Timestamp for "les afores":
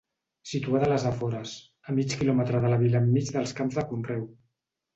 0.91-1.53